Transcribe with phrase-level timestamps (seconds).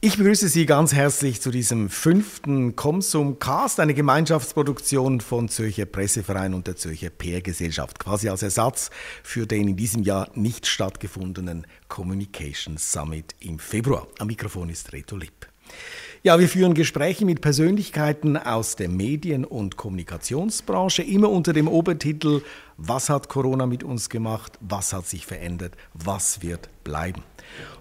[0.00, 6.54] Ich begrüße Sie ganz herzlich zu diesem fünften Komsum Cast, eine Gemeinschaftsproduktion von Zürcher Presseverein
[6.54, 8.90] und der Zürcher PR-Gesellschaft, quasi als Ersatz
[9.24, 14.06] für den in diesem Jahr nicht stattgefundenen Communication Summit im Februar.
[14.20, 15.48] Am Mikrofon ist Reto Lipp.
[16.22, 22.42] Ja, wir führen Gespräche mit Persönlichkeiten aus der Medien- und Kommunikationsbranche, immer unter dem Obertitel
[22.76, 24.58] Was hat Corona mit uns gemacht?
[24.60, 25.76] Was hat sich verändert?
[25.92, 27.24] Was wird bleiben?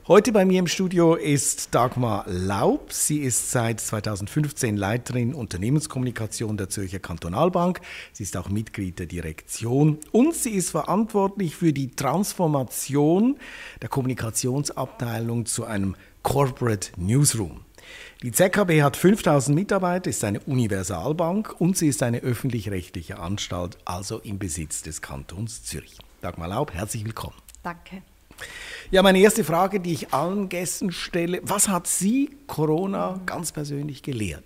[0.07, 2.94] Heute bei mir im Studio ist Dagmar Laub.
[2.94, 7.81] Sie ist seit 2015 Leiterin Unternehmenskommunikation der Zürcher Kantonalbank.
[8.13, 13.38] Sie ist auch Mitglied der Direktion und sie ist verantwortlich für die Transformation
[13.81, 17.65] der Kommunikationsabteilung zu einem Corporate Newsroom.
[18.23, 24.20] Die ZKB hat 5000 Mitarbeiter, ist eine Universalbank und sie ist eine öffentlich-rechtliche Anstalt, also
[24.20, 25.98] im Besitz des Kantons Zürich.
[26.21, 27.35] Dagmar Laub, herzlich willkommen.
[27.62, 28.02] Danke.
[28.90, 34.02] Ja, meine erste Frage, die ich allen Gästen stelle, was hat Sie Corona ganz persönlich
[34.02, 34.46] gelehrt?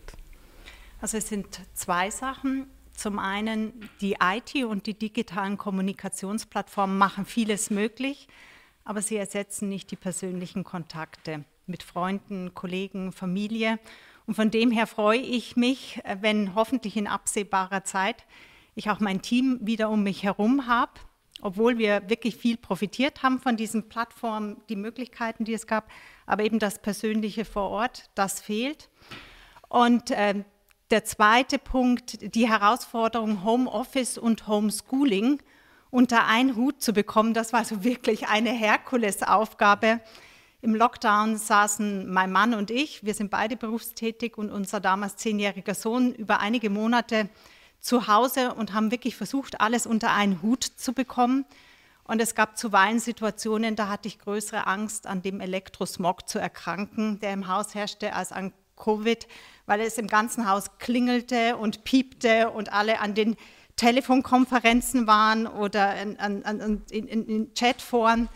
[1.00, 2.66] Also es sind zwei Sachen.
[2.92, 8.28] Zum einen, die IT und die digitalen Kommunikationsplattformen machen vieles möglich,
[8.84, 13.78] aber sie ersetzen nicht die persönlichen Kontakte mit Freunden, Kollegen, Familie.
[14.26, 18.26] Und von dem her freue ich mich, wenn hoffentlich in absehbarer Zeit
[18.74, 20.94] ich auch mein Team wieder um mich herum habe
[21.42, 25.90] obwohl wir wirklich viel profitiert haben von diesen Plattformen, die Möglichkeiten, die es gab,
[26.26, 28.90] aber eben das Persönliche vor Ort, das fehlt.
[29.68, 30.44] Und äh,
[30.92, 35.42] der zweite Punkt, die Herausforderung Homeoffice und Homeschooling
[35.90, 40.02] unter einen Hut zu bekommen, das war so wirklich eine Herkulesaufgabe.
[40.62, 45.74] Im Lockdown saßen mein Mann und ich, wir sind beide berufstätig und unser damals zehnjähriger
[45.74, 47.30] Sohn über einige Monate
[47.82, 51.46] zu Hause und haben wirklich versucht, alles unter einen Hut zu bekommen.
[52.04, 57.20] Und es gab zuweilen Situationen, da hatte ich größere Angst, an dem Elektrosmog zu erkranken,
[57.20, 59.28] der im Haus herrschte, als an Covid,
[59.66, 63.36] weil es im ganzen Haus klingelte und piepte und alle an den
[63.76, 68.30] Telefonkonferenzen waren oder in, in, in, in Chatforen.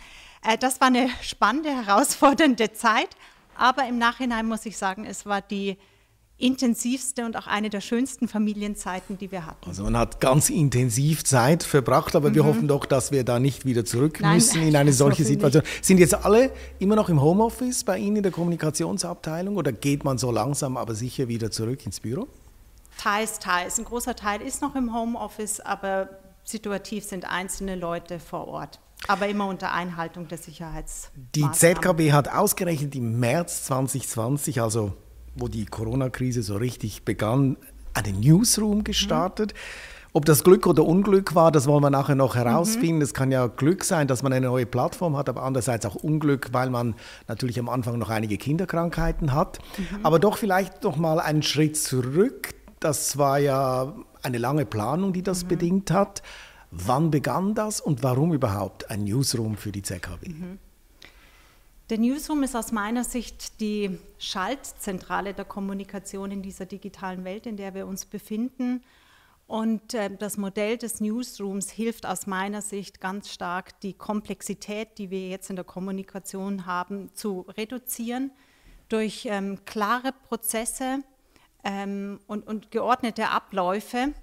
[0.43, 3.09] Äh, das war eine spannende, herausfordernde Zeit,
[3.55, 5.77] aber im Nachhinein muss ich sagen, es war die
[6.37, 9.69] intensivste und auch eine der schönsten Familienzeiten, die wir hatten.
[9.69, 12.35] Also man hat ganz intensiv Zeit verbracht, aber mhm.
[12.35, 15.63] wir hoffen doch, dass wir da nicht wieder zurück Nein, müssen in eine solche Situation.
[15.63, 15.85] Nicht.
[15.85, 20.17] Sind jetzt alle immer noch im Homeoffice bei Ihnen in der Kommunikationsabteilung oder geht man
[20.17, 22.27] so langsam aber sicher wieder zurück ins Büro?
[22.97, 23.79] Teils, teils.
[23.79, 26.09] Ein großer Teil ist noch im Homeoffice, aber
[26.43, 28.79] situativ sind einzelne Leute vor Ort.
[29.07, 31.29] Aber immer unter Einhaltung der Sicherheitsmaßnahmen.
[31.35, 34.93] Die ZKB hat ausgerechnet im März 2020, also
[35.35, 37.57] wo die Corona-Krise so richtig begann,
[37.93, 39.53] einen Newsroom gestartet.
[39.53, 39.95] Mhm.
[40.13, 42.97] Ob das Glück oder Unglück war, das wollen wir nachher noch herausfinden.
[42.97, 43.01] Mhm.
[43.01, 46.53] Es kann ja Glück sein, dass man eine neue Plattform hat, aber andererseits auch Unglück,
[46.53, 46.95] weil man
[47.27, 49.59] natürlich am Anfang noch einige Kinderkrankheiten hat.
[49.77, 50.05] Mhm.
[50.05, 52.53] Aber doch vielleicht noch mal einen Schritt zurück.
[52.79, 55.47] Das war ja eine lange Planung, die das mhm.
[55.49, 56.21] bedingt hat.
[56.71, 60.27] Wann begann das und warum überhaupt ein Newsroom für die ZKW?
[61.91, 67.57] Der Newsroom ist aus meiner Sicht die Schaltzentrale der Kommunikation in dieser digitalen Welt, in
[67.57, 68.83] der wir uns befinden.
[69.45, 75.11] Und äh, das Modell des Newsrooms hilft aus meiner Sicht ganz stark, die Komplexität, die
[75.11, 78.31] wir jetzt in der Kommunikation haben, zu reduzieren
[78.89, 81.03] durch ähm, klare Prozesse
[81.63, 84.15] ähm, und, und, geordnete Abläufe.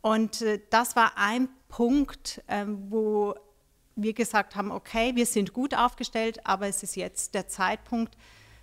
[0.00, 3.34] Und äh, das war ein Punkt, äh, wo
[3.96, 8.16] wir gesagt haben, okay, wir sind gut aufgestellt, aber es ist jetzt der Zeitpunkt,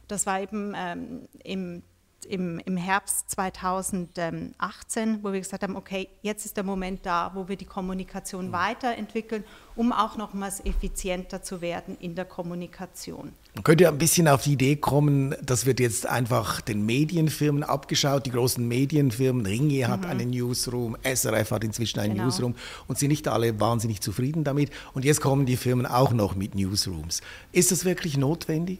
[0.07, 1.83] das war eben ähm, im,
[2.27, 7.47] im, im Herbst 2018, wo wir gesagt haben, okay, jetzt ist der Moment da, wo
[7.47, 8.51] wir die Kommunikation mhm.
[8.53, 9.43] weiterentwickeln,
[9.75, 13.33] um auch nochmals effizienter zu werden in der Kommunikation.
[13.55, 17.63] Man könnte ja ein bisschen auf die Idee kommen, das wird jetzt einfach den Medienfirmen
[17.63, 18.25] abgeschaut.
[18.25, 20.09] Die großen Medienfirmen, Ringe hat mhm.
[20.09, 22.25] einen Newsroom, SRF hat inzwischen einen genau.
[22.25, 22.55] Newsroom
[22.87, 24.69] und sind nicht alle wahnsinnig zufrieden damit.
[24.93, 27.21] Und jetzt kommen die Firmen auch noch mit Newsrooms.
[27.51, 28.79] Ist das wirklich notwendig?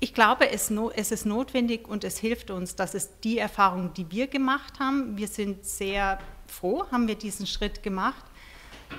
[0.00, 2.76] Ich glaube, es, es, ist notwendig und es hilft uns.
[2.76, 5.16] Das ist die Erfahrung, die wir gemacht haben.
[5.16, 8.24] Wir sind sehr froh, haben wir diesen Schritt gemacht,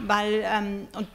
[0.05, 1.07] weil ähm, und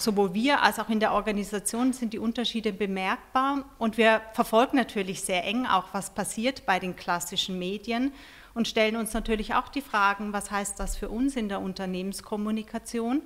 [0.00, 5.22] sowohl wir als auch in der Organisation sind die Unterschiede bemerkbar und wir verfolgen natürlich
[5.22, 8.12] sehr eng auch, was passiert bei den klassischen Medien
[8.54, 13.22] und stellen uns natürlich auch die Fragen, was heißt das für uns in der Unternehmenskommunikation?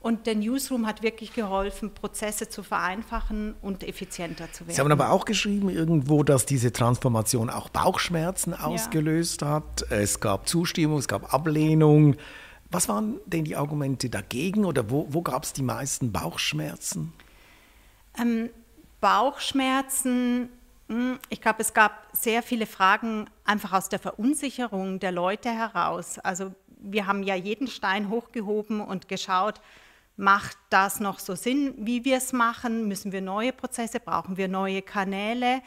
[0.00, 4.76] Und der Newsroom hat wirklich geholfen, Prozesse zu vereinfachen und effizienter zu werden.
[4.76, 9.48] Sie haben aber auch geschrieben irgendwo, dass diese Transformation auch Bauchschmerzen ausgelöst ja.
[9.54, 9.90] hat.
[9.90, 12.14] Es gab Zustimmung, es gab Ablehnung.
[12.70, 17.12] Was waren denn die Argumente dagegen oder wo, wo gab es die meisten Bauchschmerzen?
[18.18, 18.50] Ähm,
[19.00, 20.50] Bauchschmerzen
[20.88, 26.18] Hm, ich glaube, es gab sehr viele Fragen einfach aus der Verunsicherung der Leute heraus.
[26.18, 29.60] Also wir haben ja jeden Stein hochgehoben und geschaut,
[30.16, 32.88] macht das noch so Sinn, wie wir es machen?
[32.88, 34.00] Müssen wir neue Prozesse?
[34.00, 35.60] Brauchen wir neue Kanäle?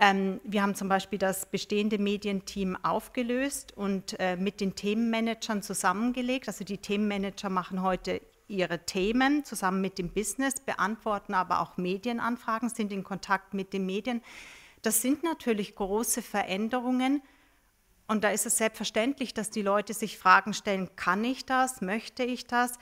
[0.00, 6.46] Ähm, wir haben zum Beispiel das bestehende Medienteam aufgelöst und äh, mit den Themenmanagern zusammengelegt.
[6.46, 12.70] Also die Themenmanager machen heute ihre Themen zusammen mit dem Business, beantworten aber auch Medienanfragen,
[12.70, 14.22] sind in Kontakt mit den Medien.
[14.82, 17.20] Das sind natürlich große Veränderungen.
[18.06, 22.22] Und da ist es selbstverständlich, dass die Leute sich Fragen stellen, kann ich das, möchte
[22.22, 22.78] ich das,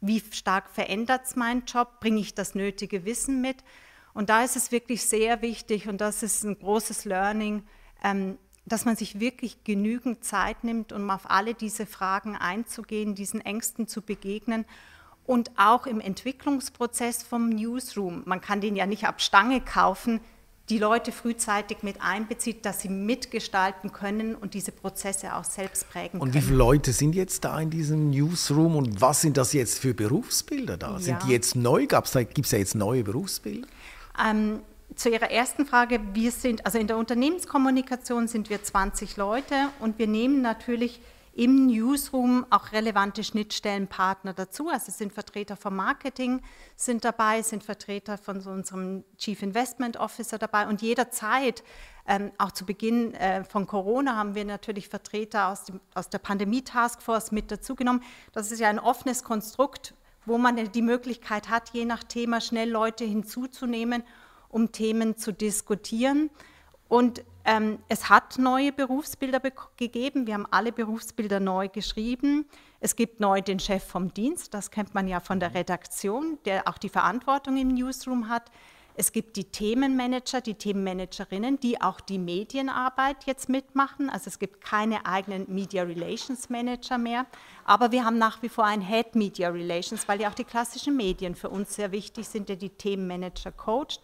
[0.00, 3.64] wie stark verändert es meinen Job, bringe ich das nötige Wissen mit.
[4.18, 7.62] Und da ist es wirklich sehr wichtig, und das ist ein großes Learning,
[8.02, 8.36] ähm,
[8.66, 13.86] dass man sich wirklich genügend Zeit nimmt, um auf alle diese Fragen einzugehen, diesen Ängsten
[13.86, 14.64] zu begegnen.
[15.24, 18.24] Und auch im Entwicklungsprozess vom Newsroom.
[18.26, 20.18] Man kann den ja nicht ab Stange kaufen,
[20.68, 26.18] die Leute frühzeitig mit einbezieht, dass sie mitgestalten können und diese Prozesse auch selbst prägen
[26.18, 26.32] und können.
[26.32, 29.78] Und wie viele Leute sind jetzt da in diesem Newsroom und was sind das jetzt
[29.78, 30.94] für Berufsbilder da?
[30.94, 30.98] Ja.
[30.98, 31.86] Sind die jetzt neu?
[31.86, 33.68] Gibt es ja jetzt neue Berufsbilder?
[34.24, 34.62] Ähm,
[34.94, 39.98] zu Ihrer ersten Frage, wir sind, also in der Unternehmenskommunikation sind wir 20 Leute und
[39.98, 41.00] wir nehmen natürlich
[41.38, 44.70] im Newsroom auch relevante Schnittstellenpartner dazu.
[44.70, 46.42] Also es sind Vertreter vom Marketing
[46.74, 51.62] sind dabei, sind Vertreter von so unserem Chief Investment Officer dabei und jederzeit,
[52.08, 56.18] ähm, auch zu Beginn äh, von Corona, haben wir natürlich Vertreter aus, dem, aus der
[56.18, 58.02] Pandemie-Taskforce mit dazugenommen.
[58.32, 59.94] Das ist ja ein offenes Konstrukt,
[60.28, 64.02] wo man die Möglichkeit hat, je nach Thema schnell Leute hinzuzunehmen,
[64.48, 66.30] um Themen zu diskutieren.
[66.88, 69.40] Und ähm, es hat neue Berufsbilder
[69.76, 70.26] gegeben.
[70.26, 72.46] Wir haben alle Berufsbilder neu geschrieben.
[72.80, 76.68] Es gibt neu den Chef vom Dienst, das kennt man ja von der Redaktion, der
[76.68, 78.50] auch die Verantwortung im Newsroom hat.
[79.00, 84.10] Es gibt die Themenmanager, die Themenmanagerinnen, die auch die Medienarbeit jetzt mitmachen.
[84.10, 87.24] Also es gibt keine eigenen Media Relations Manager mehr.
[87.64, 90.96] Aber wir haben nach wie vor ein Head Media Relations, weil ja auch die klassischen
[90.96, 94.00] Medien für uns sehr wichtig sind, der die Themenmanager coacht.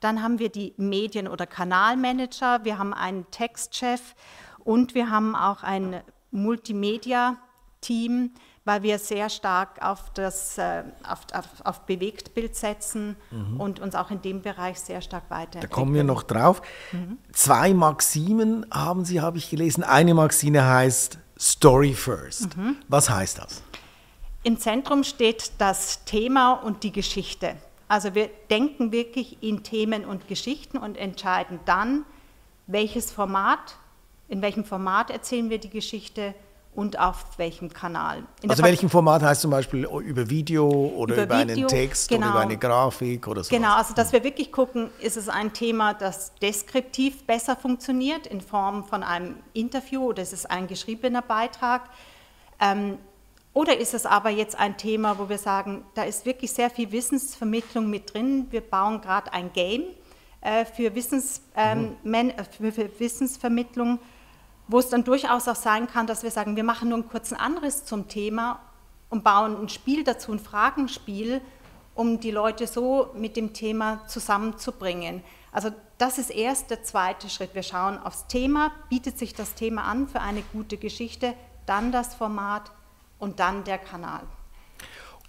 [0.00, 4.16] Dann haben wir die Medien- oder Kanalmanager, wir haben einen Textchef
[4.58, 6.02] und wir haben auch ein
[6.32, 8.32] Multimedia-Team,
[8.64, 13.60] weil wir sehr stark auf, das, äh, auf, auf, auf Bewegtbild setzen mhm.
[13.60, 15.70] und uns auch in dem Bereich sehr stark weiterentwickeln.
[15.70, 16.62] Da kommen wir noch drauf.
[16.92, 17.18] Mhm.
[17.32, 19.82] Zwei Maximen haben Sie, habe ich gelesen.
[19.82, 22.56] Eine Maxime heißt Story First.
[22.56, 22.76] Mhm.
[22.88, 23.62] Was heißt das?
[24.44, 27.56] Im Zentrum steht das Thema und die Geschichte.
[27.88, 32.04] Also wir denken wirklich in Themen und Geschichten und entscheiden dann,
[32.66, 33.76] welches Format,
[34.28, 36.34] in welchem Format erzählen wir die Geschichte
[36.74, 38.22] und auf welchem Kanal.
[38.40, 42.08] In also welchem Format heißt zum Beispiel über Video oder über, über Video, einen Text
[42.08, 42.26] genau.
[42.26, 43.54] oder über eine Grafik oder so?
[43.54, 48.40] Genau, also dass wir wirklich gucken, ist es ein Thema, das deskriptiv besser funktioniert in
[48.40, 51.82] Form von einem Interview oder ist es ein geschriebener Beitrag?
[52.58, 52.98] Ähm,
[53.54, 56.90] oder ist es aber jetzt ein Thema, wo wir sagen, da ist wirklich sehr viel
[56.90, 58.46] Wissensvermittlung mit drin.
[58.50, 59.82] Wir bauen gerade ein Game
[60.40, 62.14] äh, für, Wissens, ähm, mhm.
[62.14, 63.98] Äh, für, für Wissensvermittlung,
[64.72, 67.36] wo es dann durchaus auch sein kann, dass wir sagen, wir machen nur einen kurzen
[67.36, 68.60] Anriss zum Thema
[69.10, 71.40] und bauen ein Spiel dazu, ein Fragenspiel,
[71.94, 75.22] um die Leute so mit dem Thema zusammenzubringen.
[75.52, 77.54] Also das ist erst der zweite Schritt.
[77.54, 81.34] Wir schauen aufs Thema, bietet sich das Thema an für eine gute Geschichte,
[81.66, 82.72] dann das Format,
[83.22, 84.22] und dann der Kanal.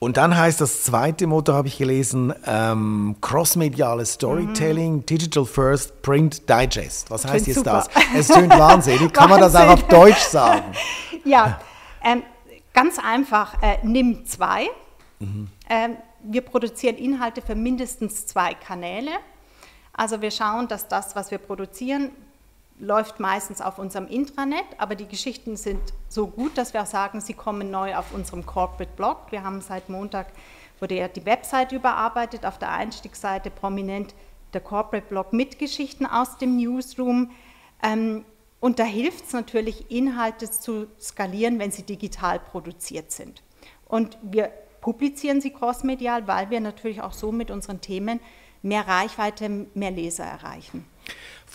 [0.03, 5.05] Und dann heißt das zweite Motto, habe ich gelesen, ähm, crossmediales Storytelling, mhm.
[5.05, 7.09] Digital First, Print Digest.
[7.09, 7.85] Was heißt jetzt super.
[7.93, 8.05] das?
[8.13, 9.13] Es tönt wahnsinnig.
[9.13, 10.65] Kann man das auch auf Deutsch sagen?
[11.23, 11.59] ja,
[12.03, 12.21] ähm,
[12.73, 13.61] ganz einfach.
[13.63, 14.67] Äh, nimm zwei.
[15.19, 15.47] Mhm.
[15.69, 19.11] Ähm, wir produzieren Inhalte für mindestens zwei Kanäle.
[19.93, 22.11] Also wir schauen, dass das, was wir produzieren,
[22.83, 27.21] läuft meistens auf unserem Intranet, aber die Geschichten sind so gut, dass wir auch sagen,
[27.21, 29.31] sie kommen neu auf unserem Corporate Blog.
[29.31, 30.27] Wir haben seit Montag,
[30.79, 34.13] wurde ja die Website überarbeitet, auf der Einstiegsseite prominent
[34.53, 37.31] der Corporate Blog mit Geschichten aus dem Newsroom.
[37.81, 38.25] Ähm,
[38.59, 43.43] und da hilft es natürlich, Inhalte zu skalieren, wenn sie digital produziert sind.
[43.85, 48.19] Und wir publizieren sie crossmedial, weil wir natürlich auch so mit unseren Themen
[48.61, 50.85] mehr Reichweite, mehr Leser erreichen.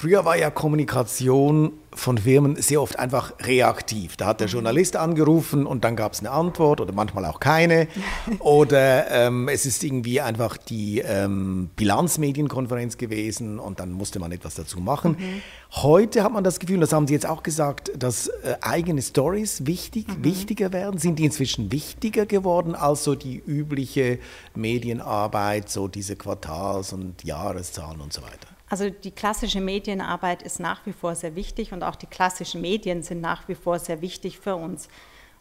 [0.00, 4.16] Früher war ja Kommunikation von Firmen sehr oft einfach reaktiv.
[4.16, 7.88] Da hat der Journalist angerufen und dann gab es eine Antwort oder manchmal auch keine.
[8.38, 14.54] Oder ähm, es ist irgendwie einfach die ähm, Bilanzmedienkonferenz gewesen und dann musste man etwas
[14.54, 15.16] dazu machen.
[15.18, 15.42] Mhm.
[15.82, 19.66] Heute hat man das Gefühl, das haben Sie jetzt auch gesagt, dass äh, eigene Stories
[19.66, 20.22] wichtig, mhm.
[20.22, 21.00] wichtiger werden.
[21.00, 24.20] Sind die inzwischen wichtiger geworden als so die übliche
[24.54, 28.57] Medienarbeit, so diese Quartals- und Jahreszahlen und so weiter?
[28.68, 33.02] Also die klassische Medienarbeit ist nach wie vor sehr wichtig und auch die klassischen Medien
[33.02, 34.88] sind nach wie vor sehr wichtig für uns.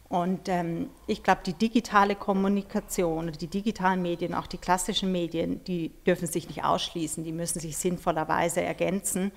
[0.08, 5.90] Und ähm, ich glaube, die digitale Kommunikation, die digitalen Medien, auch die klassischen Medien, die
[6.06, 9.32] dürfen sich nicht ausschließen, die müssen sich sinnvollerweise ergänzen.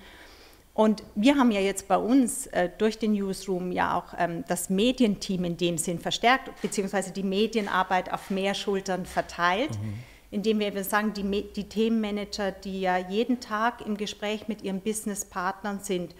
[0.74, 4.70] Und wir haben ja jetzt bei uns äh, durch den Newsroom ja auch ähm, das
[4.70, 9.98] Medienteam in dem Sinn verstärkt, beziehungsweise die Medienarbeit auf mehr Schultern verteilt, mhm.
[10.32, 15.80] Indem wir sagen, die, die Themenmanager, die ja jeden Tag im Gespräch mit ihren Businesspartnern
[15.80, 16.14] sind,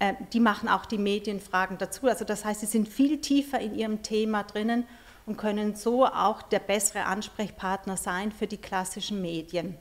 [0.00, 2.08] äh, die machen auch die Medienfragen dazu.
[2.08, 4.84] Also das heißt, sie sind viel tiefer in ihrem Thema drinnen
[5.26, 9.76] und können so auch der bessere Ansprechpartner sein für die klassischen Medien.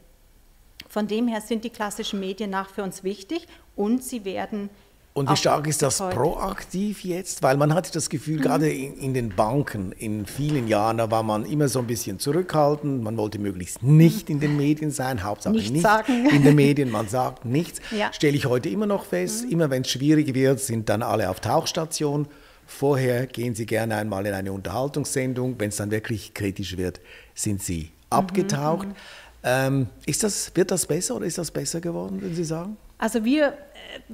[0.87, 4.69] Von dem her sind die klassischen Medien nach für uns wichtig und sie werden
[5.15, 7.41] und wie stark ist das proaktiv jetzt?
[7.41, 8.41] Weil man hatte das Gefühl, mhm.
[8.41, 12.19] gerade in, in, den Banken in vielen Jahren, da war man immer so ein bisschen
[12.19, 13.01] zurückhaltend.
[13.01, 16.91] Man wollte möglichst nicht in den Medien sein, Hauptsache nicht, nicht in den Medien.
[16.91, 17.79] Man sagt nichts.
[17.97, 18.11] Ja.
[18.11, 19.45] Stelle ich heute immer noch fest.
[19.45, 19.51] Mhm.
[19.51, 22.27] Immer wenn es schwierig wird, sind dann alle auf Tauchstation.
[22.67, 25.55] Vorher gehen sie gerne einmal in eine Unterhaltungssendung.
[25.57, 26.99] Wenn es dann wirklich kritisch wird,
[27.33, 27.89] sind sie mhm.
[28.09, 28.89] abgetaucht.
[28.89, 28.95] Mhm.
[29.43, 32.75] Ähm, ist das, wird das besser oder ist das besser geworden, würden Sie sagen?
[32.97, 33.53] Also wir äh,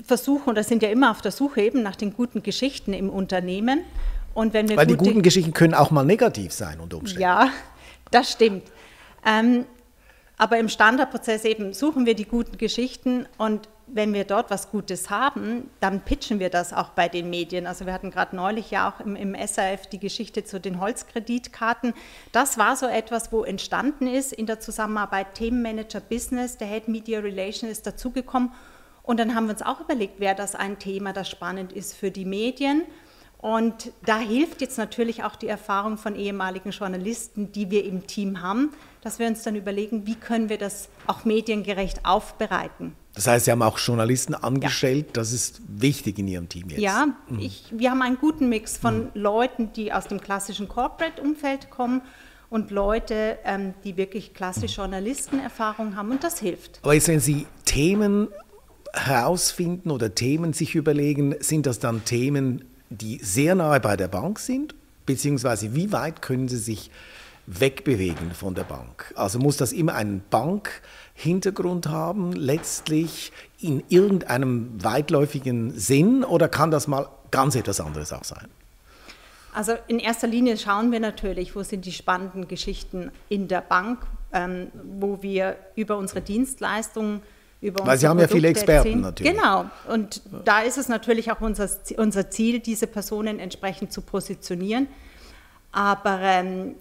[0.03, 3.81] versuchen oder sind ja immer auf der Suche eben nach den guten Geschichten im Unternehmen.
[4.33, 7.21] Und wenn wir Weil gute, die guten Geschichten können auch mal negativ sein unter Umständen.
[7.21, 7.49] Ja,
[8.11, 8.63] das stimmt.
[9.25, 9.65] Ähm,
[10.37, 15.09] aber im Standardprozess eben suchen wir die guten Geschichten und wenn wir dort was Gutes
[15.09, 17.67] haben, dann pitchen wir das auch bei den Medien.
[17.67, 21.93] Also wir hatten gerade neulich ja auch im, im SAF die Geschichte zu den Holzkreditkarten.
[22.31, 27.19] Das war so etwas, wo entstanden ist in der Zusammenarbeit Themenmanager Business, der Head Media
[27.19, 28.51] Relation ist dazugekommen.
[29.03, 32.11] Und dann haben wir uns auch überlegt, wäre das ein Thema, das spannend ist für
[32.11, 32.83] die Medien.
[33.41, 38.41] Und da hilft jetzt natürlich auch die Erfahrung von ehemaligen Journalisten, die wir im Team
[38.41, 38.69] haben,
[39.01, 42.95] dass wir uns dann überlegen, wie können wir das auch mediengerecht aufbereiten.
[43.15, 45.13] Das heißt, Sie haben auch Journalisten angestellt, ja.
[45.13, 46.81] das ist wichtig in Ihrem Team jetzt.
[46.81, 47.39] Ja, mhm.
[47.39, 49.09] ich, wir haben einen guten Mix von mhm.
[49.15, 52.03] Leuten, die aus dem klassischen Corporate-Umfeld kommen
[52.51, 54.91] und Leute, ähm, die wirklich klassische mhm.
[54.91, 56.79] Journalistenerfahrung haben und das hilft.
[56.83, 58.27] Aber jetzt, wenn Sie Themen
[58.93, 64.39] herausfinden oder Themen sich überlegen, sind das dann Themen, die sehr nahe bei der Bank
[64.39, 64.75] sind?
[65.05, 66.91] Beziehungsweise wie weit können Sie sich
[67.47, 69.13] wegbewegen von der Bank?
[69.15, 76.87] Also muss das immer einen Bankhintergrund haben, letztlich in irgendeinem weitläufigen Sinn oder kann das
[76.87, 78.47] mal ganz etwas anderes auch sein?
[79.53, 83.99] Also in erster Linie schauen wir natürlich, wo sind die spannenden Geschichten in der Bank,
[84.31, 84.67] ähm,
[84.99, 87.21] wo wir über unsere Dienstleistungen
[87.61, 89.01] über Weil Sie haben Produkte ja viele Experten erzählen.
[89.01, 89.33] natürlich.
[89.33, 94.87] Genau, und da ist es natürlich auch unser, unser Ziel, diese Personen entsprechend zu positionieren.
[95.71, 96.75] Aber ähm,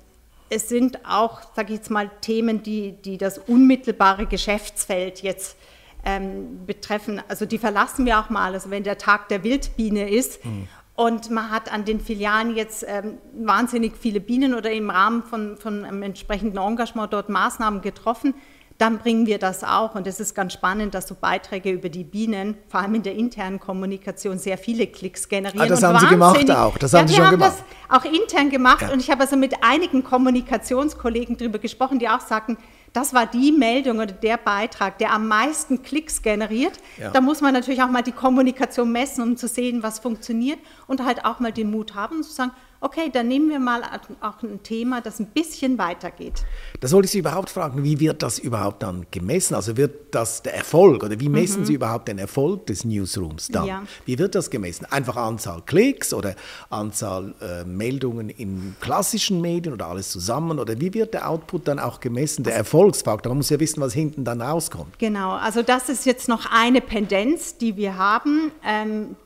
[0.49, 5.57] es sind auch, sage ich jetzt mal, Themen, die, die das unmittelbare Geschäftsfeld jetzt
[6.05, 7.23] ähm, betreffen.
[7.29, 8.55] Also die verlassen wir auch mal.
[8.55, 10.67] Also wenn der Tag der Wildbiene ist mhm.
[10.97, 15.57] und man hat an den Filialen jetzt ähm, wahnsinnig viele Bienen oder im Rahmen von,
[15.57, 18.35] von einem entsprechenden Engagement dort Maßnahmen getroffen,
[18.81, 19.95] dann bringen wir das auch.
[19.95, 23.15] Und es ist ganz spannend, dass so Beiträge über die Bienen, vor allem in der
[23.15, 25.61] internen Kommunikation, sehr viele Klicks generieren.
[25.61, 26.79] Ah, das haben Sie gemacht auch.
[26.79, 27.63] Das haben ja, Sie schon haben gemacht.
[27.89, 28.83] das auch intern gemacht.
[28.83, 28.93] Ja.
[28.93, 32.57] Und ich habe also mit einigen Kommunikationskollegen darüber gesprochen, die auch sagten,
[32.93, 36.73] das war die Meldung oder der Beitrag, der am meisten Klicks generiert.
[36.99, 37.11] Ja.
[37.11, 41.05] Da muss man natürlich auch mal die Kommunikation messen, um zu sehen, was funktioniert und
[41.05, 43.83] halt auch mal den Mut haben, zu sagen, okay, dann nehmen wir mal
[44.21, 46.45] auch ein Thema, das ein bisschen weitergeht.
[46.81, 49.55] Das wollte ich Sie überhaupt fragen, wie wird das überhaupt dann gemessen?
[49.55, 51.65] Also wird das der Erfolg oder wie messen mhm.
[51.67, 53.67] Sie überhaupt den Erfolg des Newsrooms dann?
[53.67, 53.83] Ja.
[54.07, 54.87] Wie wird das gemessen?
[54.87, 56.35] Einfach Anzahl Klicks oder
[56.71, 60.59] Anzahl äh, Meldungen in klassischen Medien oder alles zusammen?
[60.59, 63.31] Oder wie wird der Output dann auch gemessen, der Erfolgsfaktor?
[63.31, 64.99] Man muss ja wissen, was hinten dann rauskommt.
[64.99, 68.53] Genau, also das ist jetzt noch eine Pendenz, die wir haben.
[68.65, 69.17] Ähm,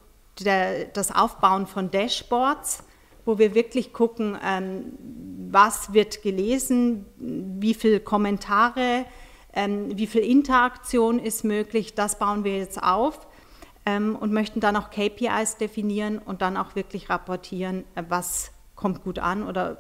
[0.41, 2.83] der, das Aufbauen von Dashboards
[3.25, 4.93] wo wir wirklich gucken, ähm,
[5.51, 9.07] was wird gelesen, wie viele Kommentare,
[9.53, 11.95] ähm, wie viel Interaktion ist möglich.
[11.95, 13.27] Das bauen wir jetzt auf
[13.87, 19.05] ähm, und möchten dann auch KPIs definieren und dann auch wirklich rapportieren, äh, was kommt
[19.05, 19.79] gut an oder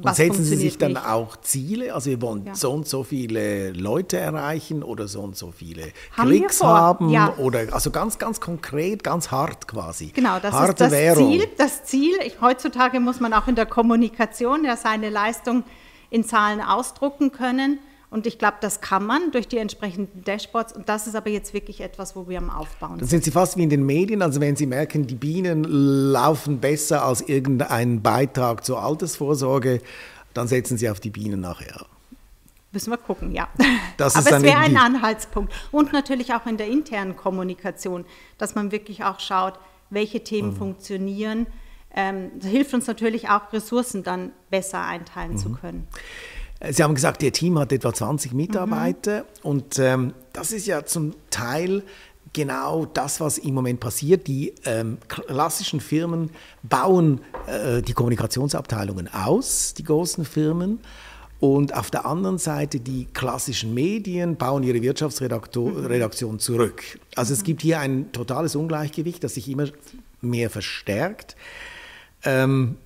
[0.00, 1.06] was und setzen Sie sich dann nicht.
[1.06, 1.92] auch Ziele?
[1.92, 2.54] Also wir wollen ja.
[2.54, 7.34] so und so viele Leute erreichen oder so und so viele haben Klicks haben ja.
[7.38, 10.12] oder also ganz ganz konkret, ganz hart quasi.
[10.14, 11.32] Genau, das Harte ist das Währung.
[11.32, 11.48] Ziel.
[11.58, 12.14] Das Ziel.
[12.24, 15.64] Ich, heutzutage muss man auch in der Kommunikation ja seine Leistung
[16.10, 17.80] in Zahlen ausdrucken können.
[18.12, 20.74] Und ich glaube, das kann man durch die entsprechenden Dashboards.
[20.74, 23.00] Und das ist aber jetzt wirklich etwas, wo wir am Aufbauen sind.
[23.00, 24.20] Dann sind Sie fast wie in den Medien.
[24.20, 29.80] Also wenn Sie merken, die Bienen laufen besser als irgendein Beitrag zur Altersvorsorge,
[30.34, 31.86] dann setzen Sie auf die Bienen nachher.
[32.70, 33.48] Müssen wir gucken, ja.
[33.96, 35.50] Das Aber es wäre ein Anhaltspunkt.
[35.70, 38.04] Und natürlich auch in der internen Kommunikation,
[38.36, 39.54] dass man wirklich auch schaut,
[39.88, 40.56] welche Themen mhm.
[40.56, 41.46] funktionieren.
[41.94, 45.38] Ähm, das hilft uns natürlich auch, Ressourcen dann besser einteilen mhm.
[45.38, 45.88] zu können.
[46.70, 49.26] Sie haben gesagt, Ihr Team hat etwa 20 Mitarbeiter mhm.
[49.42, 51.82] und ähm, das ist ja zum Teil
[52.32, 54.26] genau das, was im Moment passiert.
[54.26, 56.30] Die ähm, klassischen Firmen
[56.62, 60.80] bauen äh, die Kommunikationsabteilungen aus, die großen Firmen.
[61.40, 67.00] Und auf der anderen Seite die klassischen Medien bauen ihre Wirtschaftsredaktion zurück.
[67.16, 69.66] Also es gibt hier ein totales Ungleichgewicht, das sich immer
[70.20, 71.34] mehr verstärkt.
[72.24, 72.76] Ähm,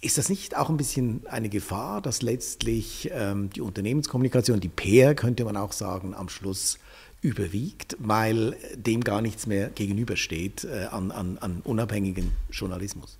[0.00, 5.14] ist das nicht auch ein bisschen eine Gefahr, dass letztlich ähm, die Unternehmenskommunikation, die PR
[5.14, 6.78] könnte man auch sagen, am Schluss
[7.20, 13.18] überwiegt, weil dem gar nichts mehr gegenübersteht äh, an, an, an unabhängigen Journalismus?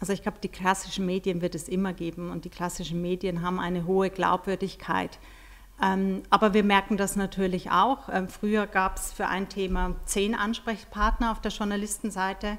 [0.00, 3.60] Also ich glaube, die klassischen Medien wird es immer geben und die klassischen Medien haben
[3.60, 5.18] eine hohe Glaubwürdigkeit.
[5.82, 8.08] Ähm, aber wir merken das natürlich auch.
[8.10, 12.56] Ähm, früher gab es für ein Thema zehn Ansprechpartner auf der Journalistenseite,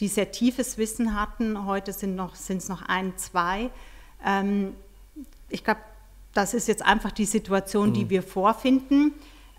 [0.00, 1.66] die sehr tiefes Wissen hatten.
[1.66, 3.70] Heute sind es noch ein, zwei.
[4.24, 4.74] Ähm,
[5.48, 5.80] ich glaube,
[6.32, 8.10] das ist jetzt einfach die Situation, die mhm.
[8.10, 9.12] wir vorfinden.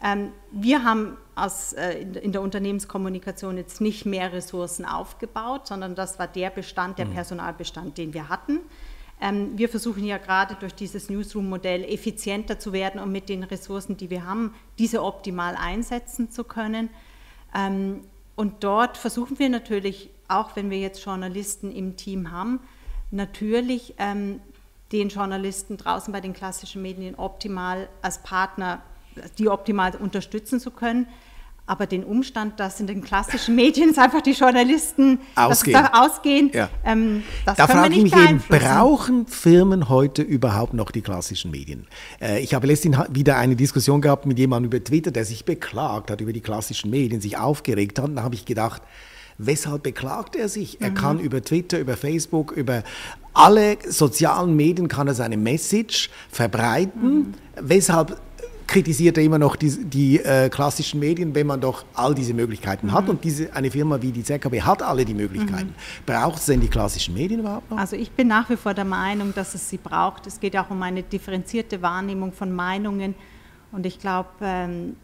[0.03, 6.19] Ähm, wir haben aus, äh, in der Unternehmenskommunikation jetzt nicht mehr Ressourcen aufgebaut, sondern das
[6.19, 7.13] war der Bestand, der mhm.
[7.13, 8.59] Personalbestand, den wir hatten.
[9.21, 13.95] Ähm, wir versuchen ja gerade durch dieses Newsroom-Modell effizienter zu werden und mit den Ressourcen,
[13.95, 16.89] die wir haben, diese optimal einsetzen zu können.
[17.55, 18.01] Ähm,
[18.35, 22.59] und dort versuchen wir natürlich, auch wenn wir jetzt Journalisten im Team haben,
[23.11, 23.95] natürlich
[24.91, 28.81] den Journalisten draußen bei den klassischen Medien optimal als Partner
[29.37, 31.07] die optimal unterstützen zu können.
[31.67, 36.69] Aber den Umstand, dass in den klassischen Medien einfach die Journalisten ausgehen, da ausgehen ja.
[36.85, 41.87] ähm, das da frage ich mich eben, brauchen Firmen heute überhaupt noch die klassischen Medien?
[42.21, 46.11] Äh, ich habe letztens wieder eine Diskussion gehabt mit jemandem über Twitter, der sich beklagt
[46.11, 48.09] hat über die klassischen Medien, sich aufgeregt hat.
[48.09, 48.83] Und da habe ich gedacht,
[49.37, 50.81] Weshalb beklagt er sich?
[50.81, 50.95] Er mhm.
[50.95, 52.83] kann über Twitter, über Facebook, über
[53.33, 57.13] alle sozialen Medien kann er seine Message verbreiten.
[57.13, 57.33] Mhm.
[57.59, 58.17] Weshalb
[58.67, 62.87] kritisiert er immer noch die, die äh, klassischen Medien, wenn man doch all diese Möglichkeiten
[62.87, 62.91] mhm.
[62.93, 63.09] hat.
[63.09, 65.69] Und diese, eine Firma wie die ZKB hat alle die Möglichkeiten.
[65.69, 66.05] Mhm.
[66.05, 67.77] Braucht es denn die klassischen Medien überhaupt noch?
[67.77, 70.27] Also ich bin nach wie vor der Meinung, dass es sie braucht.
[70.27, 73.15] Es geht auch um eine differenzierte Wahrnehmung von Meinungen.
[73.71, 74.95] Und ich glaube, ähm,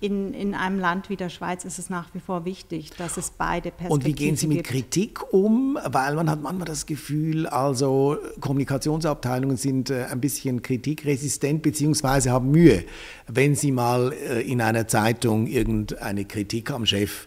[0.00, 3.30] in, in einem Land wie der Schweiz ist es nach wie vor wichtig, dass es
[3.30, 4.04] beide Perspektiven gibt.
[4.04, 4.68] Und wie gehen Sie mit gibt.
[4.68, 5.78] Kritik um?
[5.84, 12.30] Weil man hat manchmal das Gefühl, also Kommunikationsabteilungen sind äh, ein bisschen kritikresistent bzw.
[12.30, 12.84] haben Mühe,
[13.28, 17.26] wenn sie mal äh, in einer Zeitung irgendeine Kritik am Chef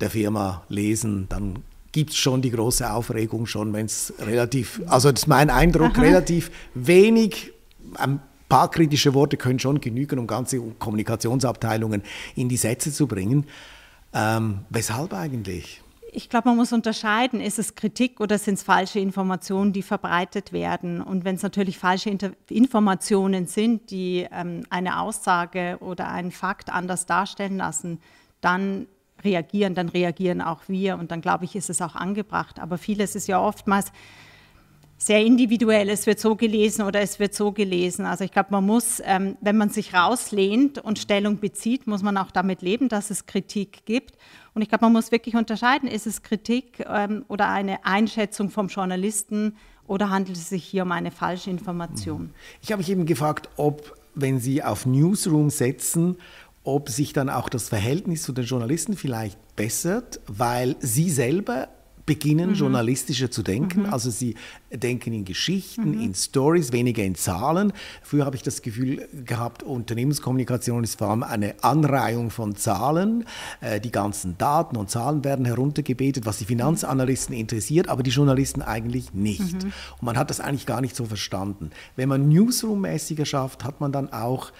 [0.00, 5.12] der Firma lesen, dann gibt es schon die große Aufregung schon, wenn es relativ, also
[5.12, 6.02] das ist mein Eindruck, Aha.
[6.02, 7.52] relativ wenig,
[7.94, 8.20] ein
[8.52, 12.02] paar kritische Worte können schon genügen, um ganze Kommunikationsabteilungen
[12.36, 13.46] in die Sätze zu bringen.
[14.12, 15.80] Ähm, weshalb eigentlich?
[16.12, 20.52] Ich glaube, man muss unterscheiden, ist es Kritik oder sind es falsche Informationen, die verbreitet
[20.52, 21.00] werden?
[21.00, 26.68] Und wenn es natürlich falsche Inter Informationen sind, die ähm, eine Aussage oder einen Fakt
[26.68, 28.00] anders darstellen lassen,
[28.42, 28.86] dann
[29.24, 32.58] reagieren, dann reagieren auch wir und dann glaube ich, ist es auch angebracht.
[32.58, 33.92] Aber vieles ist ja oftmals
[35.04, 38.06] sehr individuell, es wird so gelesen oder es wird so gelesen.
[38.06, 42.16] Also ich glaube, man muss, ähm, wenn man sich rauslehnt und Stellung bezieht, muss man
[42.16, 44.16] auch damit leben, dass es Kritik gibt.
[44.54, 48.68] Und ich glaube, man muss wirklich unterscheiden, ist es Kritik ähm, oder eine Einschätzung vom
[48.68, 49.56] Journalisten
[49.88, 52.30] oder handelt es sich hier um eine falsche Information?
[52.60, 56.16] Ich habe mich eben gefragt, ob, wenn Sie auf Newsroom setzen,
[56.62, 61.70] ob sich dann auch das Verhältnis zu den Journalisten vielleicht bessert, weil Sie selber
[62.06, 62.56] beginnen, mhm.
[62.56, 63.82] journalistischer zu denken.
[63.82, 63.92] Mhm.
[63.92, 64.34] Also sie
[64.72, 66.02] denken in Geschichten, mhm.
[66.02, 67.72] in Stories, weniger in Zahlen.
[68.02, 73.24] Früher habe ich das Gefühl gehabt, Unternehmenskommunikation ist vor allem eine Anreihung von Zahlen.
[73.60, 78.62] Äh, die ganzen Daten und Zahlen werden heruntergebetet, was die Finanzanalysten interessiert, aber die Journalisten
[78.62, 79.64] eigentlich nicht.
[79.64, 79.72] Mhm.
[79.98, 81.70] Und man hat das eigentlich gar nicht so verstanden.
[81.96, 84.52] Wenn man Newsroom-mäßiger schafft, hat man dann auch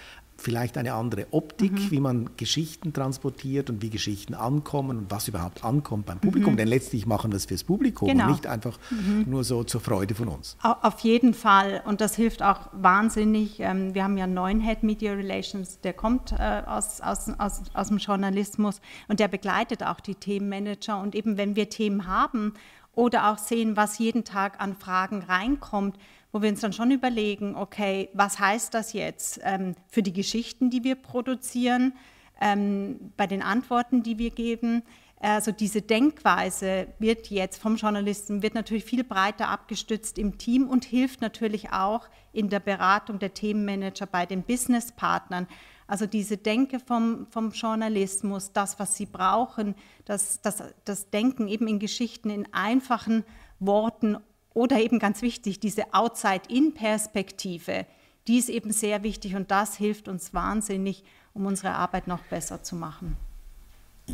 [0.43, 1.91] vielleicht eine andere Optik, mhm.
[1.91, 6.53] wie man Geschichten transportiert und wie Geschichten ankommen und was überhaupt ankommt beim Publikum.
[6.53, 6.57] Mhm.
[6.57, 8.25] Denn letztlich machen wir es fürs Publikum genau.
[8.25, 9.25] und nicht einfach mhm.
[9.27, 10.57] nur so zur Freude von uns.
[10.61, 13.59] Auf jeden Fall und das hilft auch wahnsinnig.
[13.59, 17.61] Ähm, wir haben ja einen neuen Head Media Relations, der kommt äh, aus, aus, aus,
[17.73, 20.99] aus dem Journalismus und der begleitet auch die Themenmanager.
[20.99, 22.53] Und eben wenn wir Themen haben
[22.93, 25.97] oder auch sehen, was jeden Tag an Fragen reinkommt,
[26.33, 30.69] wo wir uns dann schon überlegen, okay, was heißt das jetzt ähm, für die Geschichten,
[30.69, 31.93] die wir produzieren,
[32.41, 34.83] ähm, bei den Antworten, die wir geben,
[35.23, 40.83] Also diese Denkweise wird jetzt vom Journalisten, wird natürlich viel breiter abgestützt im Team und
[40.83, 45.47] hilft natürlich auch in der Beratung der Themenmanager bei den Businesspartnern.
[45.87, 51.69] Also diese Denke vom, vom Journalismus, das, was sie brauchen, das, das, das Denken eben
[51.69, 53.23] in Geschichten, in einfachen
[53.59, 54.17] Worten
[54.53, 57.85] oder eben ganz wichtig, diese Outside-In-Perspektive,
[58.27, 62.63] die ist eben sehr wichtig und das hilft uns wahnsinnig, um unsere Arbeit noch besser
[62.63, 63.17] zu machen.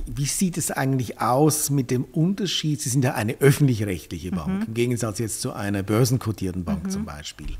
[0.06, 2.80] Wie sieht es eigentlich aus mit dem Unterschied?
[2.80, 4.65] Sie sind ja eine öffentlich-rechtliche Bank, mhm.
[4.67, 6.89] im Gegensatz jetzt zu einer börsenkotierten Bank mhm.
[6.91, 7.58] zum Beispiel.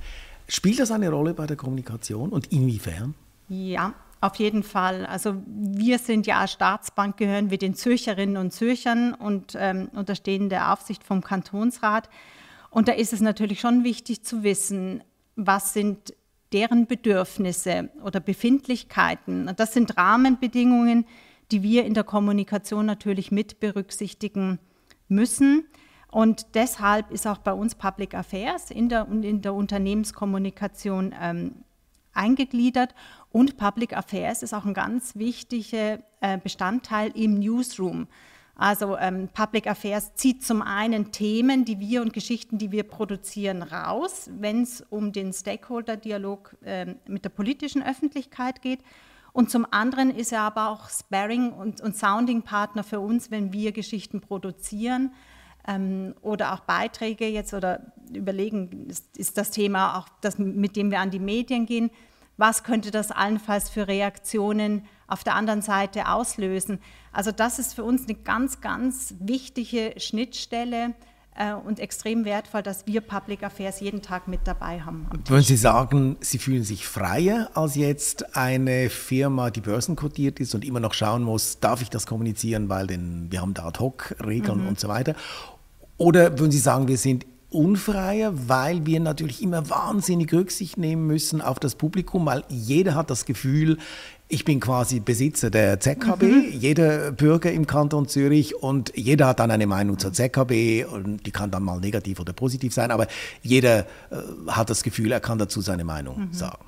[0.48, 3.16] Spielt das eine Rolle bei der Kommunikation und inwiefern?
[3.48, 5.06] Ja, auf jeden Fall.
[5.06, 10.50] Also wir sind ja als Staatsbank, gehören wir den Zürcherinnen und Zürchern und ähm, unterstehen
[10.50, 12.10] der Aufsicht vom Kantonsrat.
[12.70, 15.04] Und da ist es natürlich schon wichtig zu wissen,
[15.36, 16.14] was sind
[16.52, 19.52] deren Bedürfnisse oder Befindlichkeiten.
[19.56, 21.06] Das sind Rahmenbedingungen,
[21.52, 24.60] die wir in der Kommunikation natürlich mit berücksichtigen
[25.08, 25.66] müssen.
[26.12, 31.64] Und deshalb ist auch bei uns Public Affairs in der, in der Unternehmenskommunikation ähm,
[32.14, 32.96] eingegliedert.
[33.32, 38.08] Und Public Affairs ist auch ein ganz wichtiger äh, Bestandteil im Newsroom.
[38.60, 43.64] Also ähm, Public Affairs zieht zum einen Themen, die wir und Geschichten, die wir produzieren,
[43.64, 48.82] raus, wenn es um den Stakeholder-Dialog äh, mit der politischen Öffentlichkeit geht.
[49.32, 53.72] Und zum anderen ist er aber auch Sparring- und, und Sounding-Partner für uns, wenn wir
[53.72, 55.14] Geschichten produzieren
[55.66, 60.92] ähm, oder auch Beiträge jetzt oder überlegen, ist, ist das Thema auch das, mit dem
[60.92, 61.92] wir an die Medien gehen,
[62.40, 66.80] was könnte das allenfalls für Reaktionen auf der anderen Seite auslösen.
[67.12, 70.94] Also das ist für uns eine ganz, ganz wichtige Schnittstelle
[71.36, 75.08] äh, und extrem wertvoll, dass wir Public Affairs jeden Tag mit dabei haben.
[75.26, 80.64] Würden Sie sagen, Sie fühlen sich freier als jetzt eine Firma, die börsenkotiert ist und
[80.64, 84.68] immer noch schauen muss, darf ich das kommunizieren, weil denn wir haben da Ad-Hoc-Regeln mhm.
[84.70, 85.14] und so weiter?
[85.98, 91.42] Oder würden Sie sagen, wir sind unfreier, weil wir natürlich immer wahnsinnig Rücksicht nehmen müssen
[91.42, 93.78] auf das Publikum, weil jeder hat das Gefühl,
[94.32, 96.46] ich bin quasi Besitzer der ZKB, mhm.
[96.52, 101.32] jeder Bürger im Kanton Zürich und jeder hat dann eine Meinung zur ZKB und die
[101.32, 103.08] kann dann mal negativ oder positiv sein, aber
[103.42, 106.34] jeder äh, hat das Gefühl, er kann dazu seine Meinung mhm.
[106.34, 106.66] sagen.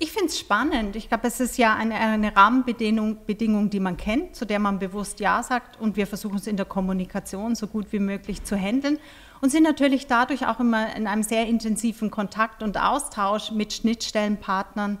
[0.00, 0.94] Ich finde es spannend.
[0.94, 4.78] Ich glaube, es ist ja eine, eine Rahmenbedingung, Bedingung, die man kennt, zu der man
[4.78, 8.56] bewusst Ja sagt und wir versuchen es in der Kommunikation so gut wie möglich zu
[8.56, 8.98] handeln
[9.40, 14.98] und sind natürlich dadurch auch immer in einem sehr intensiven Kontakt und Austausch mit Schnittstellenpartnern,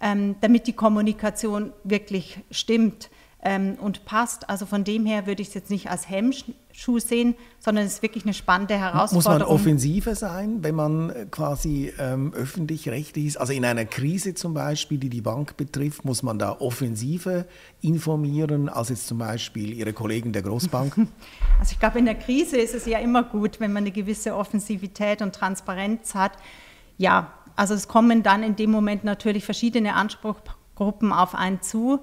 [0.00, 3.10] ähm, damit die Kommunikation wirklich stimmt
[3.44, 4.48] ähm, und passt.
[4.48, 8.02] Also von dem her würde ich es jetzt nicht als Hemmschuh sehen, sondern es ist
[8.02, 9.14] wirklich eine spannende Herausforderung.
[9.14, 13.36] Muss man offensiver sein, wenn man äh, quasi ähm, öffentlich-rechtlich ist?
[13.36, 17.44] Also in einer Krise zum Beispiel, die die Bank betrifft, muss man da offensiver
[17.82, 21.06] informieren als jetzt zum Beispiel Ihre Kollegen der Großbank?
[21.60, 24.34] Also ich glaube, in der Krise ist es ja immer gut, wenn man eine gewisse
[24.34, 26.32] Offensivität und Transparenz hat.
[26.98, 32.00] Ja, also es kommen dann in dem Moment natürlich verschiedene Anspruchsgruppen auf einen zu.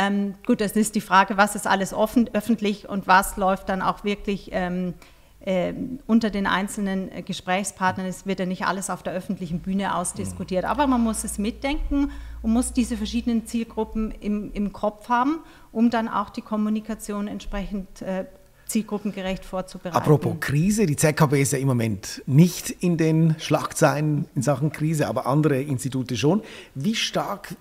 [0.00, 3.82] Ähm, gut, es ist die Frage, was ist alles offen, öffentlich und was läuft dann
[3.82, 4.94] auch wirklich ähm,
[5.40, 5.74] äh,
[6.06, 8.06] unter den einzelnen äh, Gesprächspartnern.
[8.06, 12.12] Es wird ja nicht alles auf der öffentlichen Bühne ausdiskutiert, aber man muss es mitdenken
[12.40, 18.00] und muss diese verschiedenen Zielgruppen im, im Kopf haben, um dann auch die Kommunikation entsprechend
[18.00, 18.24] äh,
[18.64, 19.96] zielgruppengerecht vorzubereiten.
[19.96, 25.08] Apropos Krise, die ZKB ist ja im Moment nicht in den Schlagzeilen in Sachen Krise,
[25.08, 26.40] aber andere Institute schon.
[26.74, 27.54] Wie stark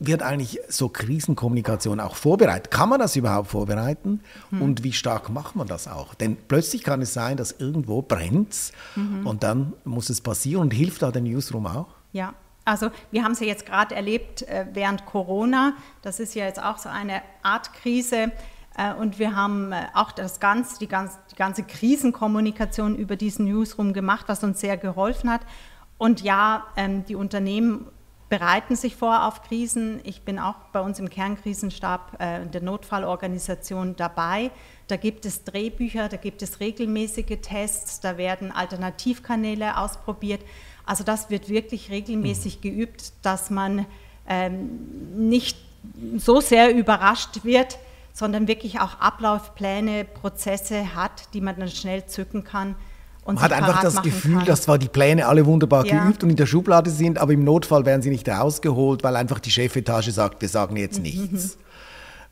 [0.00, 2.70] wird eigentlich so Krisenkommunikation auch vorbereitet?
[2.70, 4.20] Kann man das überhaupt vorbereiten?
[4.50, 4.62] Mhm.
[4.62, 6.14] Und wie stark macht man das auch?
[6.14, 9.26] Denn plötzlich kann es sein, dass irgendwo brennt mhm.
[9.26, 11.88] und dann muss es passieren und hilft da der Newsroom auch?
[12.12, 12.34] Ja,
[12.64, 15.72] also wir haben es ja jetzt gerade erlebt äh, während Corona.
[16.02, 18.30] Das ist ja jetzt auch so eine Art Krise.
[18.76, 23.46] Äh, und wir haben äh, auch das ganze, die, ganze, die ganze Krisenkommunikation über diesen
[23.46, 25.40] Newsroom gemacht, was uns sehr geholfen hat.
[25.96, 27.86] Und ja, ähm, die Unternehmen
[28.28, 30.00] bereiten sich vor auf Krisen.
[30.04, 34.50] Ich bin auch bei uns im Kernkrisenstab äh, der Notfallorganisation dabei.
[34.86, 40.40] Da gibt es Drehbücher, da gibt es regelmäßige Tests, da werden Alternativkanäle ausprobiert.
[40.84, 42.60] Also das wird wirklich regelmäßig mhm.
[42.62, 43.86] geübt, dass man
[44.28, 45.58] ähm, nicht
[46.16, 47.78] so sehr überrascht wird,
[48.12, 52.74] sondern wirklich auch Ablaufpläne, Prozesse hat, die man dann schnell zücken kann.
[53.34, 54.46] Man hat einfach das Gefühl, kann.
[54.46, 56.02] dass zwar die Pläne alle wunderbar ja.
[56.02, 59.38] geübt und in der Schublade sind, aber im Notfall werden sie nicht rausgeholt, weil einfach
[59.38, 61.02] die Chefetage sagt, wir sagen jetzt mhm.
[61.02, 61.58] nichts.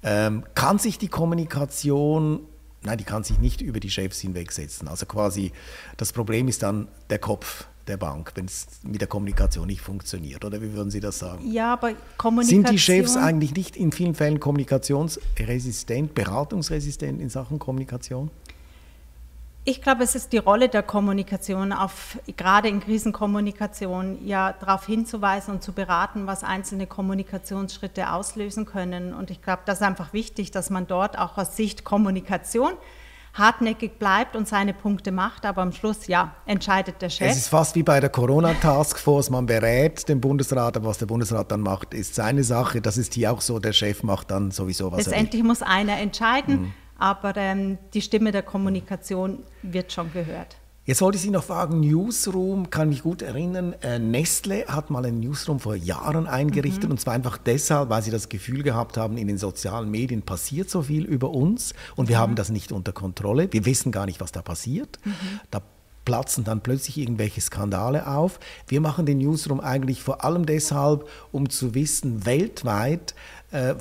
[0.02, 2.40] Ähm, kann sich die Kommunikation,
[2.82, 4.88] nein, die kann sich nicht über die Chefs hinwegsetzen.
[4.88, 5.52] Also quasi
[5.98, 10.44] das Problem ist dann der Kopf der Bank, wenn es mit der Kommunikation nicht funktioniert?
[10.44, 11.50] Oder wie würden Sie das sagen?
[11.50, 12.64] Ja, aber Kommunikation.
[12.64, 18.30] Sind die Chefs eigentlich nicht in vielen Fällen kommunikationsresistent, beratungsresistent in Sachen Kommunikation?
[19.68, 25.54] Ich glaube, es ist die Rolle der Kommunikation, auf, gerade in Krisenkommunikation, ja darauf hinzuweisen
[25.54, 29.12] und zu beraten, was einzelne Kommunikationsschritte auslösen können.
[29.12, 32.74] Und ich glaube, das ist einfach wichtig, dass man dort auch aus Sicht Kommunikation
[33.34, 37.32] hartnäckig bleibt und seine Punkte macht, aber am Schluss, ja, entscheidet der Chef.
[37.32, 41.50] Es ist fast wie bei der Corona-Taskforce, man berät den Bundesrat, aber was der Bundesrat
[41.50, 42.80] dann macht, ist seine Sache.
[42.80, 46.62] Das ist hier auch so, der Chef macht dann sowieso was Letztendlich muss einer entscheiden.
[46.62, 50.56] Mhm aber ähm, die Stimme der Kommunikation wird schon gehört.
[50.86, 55.04] Jetzt wollte ich Sie noch fragen, Newsroom, kann mich gut erinnern, äh, Nestle hat mal
[55.04, 56.92] einen Newsroom vor Jahren eingerichtet mhm.
[56.92, 60.70] und zwar einfach deshalb, weil sie das Gefühl gehabt haben, in den sozialen Medien passiert
[60.70, 62.20] so viel über uns und wir mhm.
[62.20, 63.52] haben das nicht unter Kontrolle.
[63.52, 65.00] Wir wissen gar nicht, was da passiert.
[65.04, 65.14] Mhm.
[65.50, 65.60] Da
[66.06, 68.40] platzen dann plötzlich irgendwelche Skandale auf.
[68.66, 73.14] Wir machen den Newsroom eigentlich vor allem deshalb, um zu wissen, weltweit,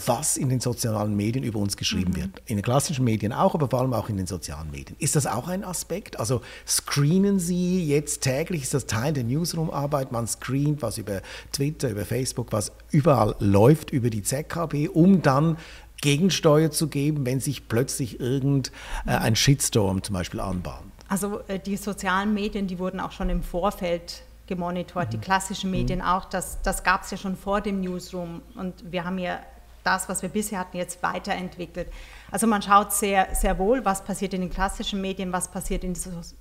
[0.06, 2.18] was in den sozialen Medien über uns geschrieben mhm.
[2.18, 2.42] wird.
[2.46, 4.96] In den klassischen Medien auch, aber vor allem auch in den sozialen Medien.
[5.00, 6.20] Ist das auch ein Aspekt?
[6.20, 11.90] Also screenen Sie jetzt täglich, ist das Teil der Newsroom-Arbeit, man screent was über Twitter,
[11.90, 15.58] über Facebook, was überall läuft über die ZKB, um dann
[16.02, 18.74] Gegensteuer zu geben, wenn sich plötzlich irgendein
[19.08, 20.92] äh, Shitstorm zum Beispiel anbahnt?
[21.08, 25.12] Also äh, die sozialen Medien, die wurden auch schon im Vorfeld gemonitort, mhm.
[25.12, 26.06] die klassischen Medien mhm.
[26.06, 26.26] auch.
[26.26, 28.42] Das, das gab es ja schon vor dem Newsroom.
[28.56, 29.40] Und wir haben ja
[29.86, 31.88] das, was wir bisher hatten, jetzt weiterentwickelt.
[32.32, 35.96] Also man schaut sehr, sehr wohl, was passiert in den klassischen Medien, was passiert in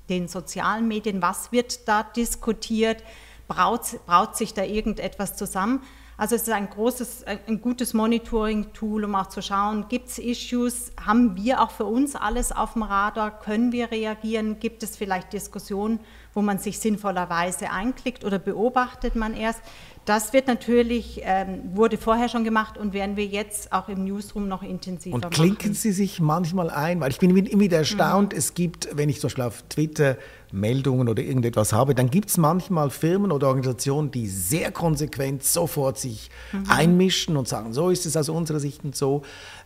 [0.09, 3.03] den sozialen Medien, was wird da diskutiert,
[3.47, 5.83] braut, braut sich da irgendetwas zusammen.
[6.17, 10.93] Also es ist ein großes, ein gutes Monitoring-Tool, um auch zu schauen, gibt es Issues,
[11.05, 15.33] haben wir auch für uns alles auf dem Radar, können wir reagieren, gibt es vielleicht
[15.33, 15.99] Diskussionen,
[16.33, 19.61] wo man sich sinnvollerweise einklickt oder beobachtet man erst.
[20.05, 24.49] Das wird natürlich, ähm, wurde vorher schon gemacht und werden wir jetzt auch im Newsroom
[24.49, 25.25] noch intensiver machen.
[25.25, 25.75] Und klinken machen.
[25.75, 27.01] Sie sich manchmal ein?
[27.01, 28.39] Weil ich bin immer wieder erstaunt, mhm.
[28.39, 30.17] es gibt, wenn ich zum Beispiel auf Twitter
[30.53, 35.99] Meldungen oder irgendetwas habe, dann gibt es manchmal Firmen oder Organisationen, die sehr konsequent sofort
[35.99, 36.65] sich mhm.
[36.69, 39.23] einmischen und sagen, so ist es aus unserer Sicht und so.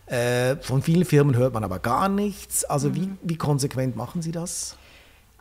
[0.07, 2.63] Äh, von vielen Firmen hört man aber gar nichts.
[2.63, 2.95] Also mhm.
[2.95, 4.78] wie, wie konsequent machen Sie das?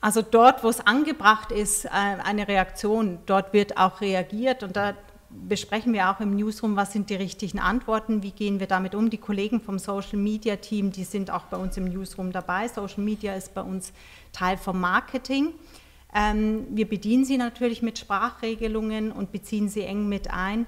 [0.01, 4.95] Also dort, wo es angebracht ist, äh, eine Reaktion, dort wird auch reagiert und da
[5.31, 9.11] besprechen wir auch im Newsroom, was sind die richtigen Antworten, wie gehen wir damit um.
[9.11, 12.69] Die Kollegen vom Social Media Team, die sind auch bei uns im Newsroom dabei.
[12.69, 13.93] Social Media ist bei uns
[14.33, 15.53] Teil vom Marketing.
[16.15, 20.67] Ähm, wir bedienen sie natürlich mit Sprachregelungen und beziehen sie eng mit ein.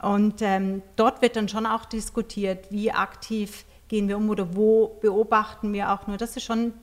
[0.00, 4.98] Und ähm, dort wird dann schon auch diskutiert, wie aktiv gehen wir um oder wo
[5.00, 6.16] beobachten wir auch nur.
[6.16, 6.74] Das ist schon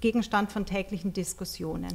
[0.00, 1.92] Gegenstand von täglichen Diskussionen.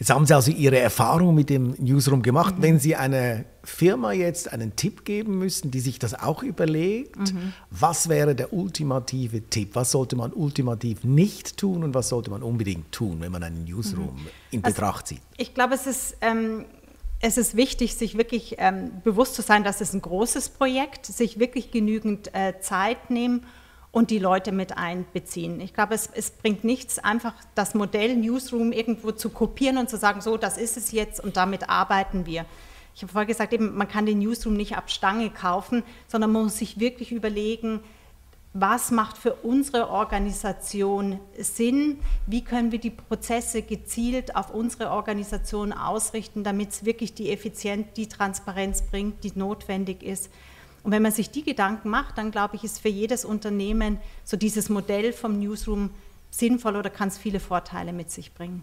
[0.00, 2.56] Jetzt haben Sie also Ihre Erfahrung mit dem Newsroom gemacht.
[2.56, 2.62] Mhm.
[2.62, 7.52] Wenn Sie einer Firma jetzt einen Tipp geben müssen, die sich das auch überlegt, mhm.
[7.68, 9.74] was wäre der ultimative Tipp?
[9.74, 13.64] Was sollte man ultimativ nicht tun und was sollte man unbedingt tun, wenn man einen
[13.64, 14.28] Newsroom mhm.
[14.50, 15.20] in also Betracht zieht?
[15.36, 16.16] Ich glaube, es ist...
[16.22, 16.64] Ähm,
[17.22, 21.38] es ist wichtig, sich wirklich ähm, bewusst zu sein, dass es ein großes Projekt, sich
[21.38, 23.44] wirklich genügend äh, Zeit nehmen
[23.92, 25.60] und die Leute mit einbeziehen.
[25.60, 29.96] Ich glaube, es, es, bringt nichts, einfach das Modell Newsroom irgendwo zu kopieren und zu
[29.96, 32.46] sagen, so, das ist es jetzt und damit arbeiten wir.
[32.94, 36.44] Ich habe vorher gesagt, eben, man kann den Newsroom nicht ab Stange kaufen, sondern man
[36.44, 37.80] muss sich wirklich überlegen,
[38.52, 42.00] was macht für unsere Organisation Sinn?
[42.26, 47.86] Wie können wir die Prozesse gezielt auf unsere Organisation ausrichten, damit es wirklich die Effizienz,
[47.96, 50.30] die Transparenz bringt, die notwendig ist?
[50.82, 54.36] Und wenn man sich die Gedanken macht, dann glaube ich, ist für jedes Unternehmen so
[54.36, 55.90] dieses Modell vom Newsroom
[56.30, 58.62] sinnvoll oder kann es viele Vorteile mit sich bringen.